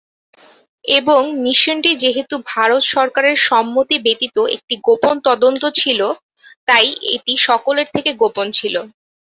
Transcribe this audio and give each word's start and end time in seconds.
এবং 0.85 1.21
মিশনটি 1.43 1.91
যেহেতু 2.03 2.35
ভারত 2.51 2.83
সরকারের 2.93 3.37
সম্মতি 3.47 3.95
ব্যতীত 4.05 4.37
একটি 4.55 4.75
গোপন 4.87 5.15
তদন্ত 5.27 5.63
ছিল, 5.79 5.99
তাই 6.67 6.85
এটি 7.13 7.33
সকলের 7.47 7.87
থেকে 7.95 8.11
গোপন 8.21 8.47
ছিল। 8.57 8.75